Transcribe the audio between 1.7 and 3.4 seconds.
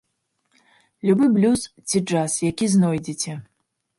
ці джаз, які знойдзеце!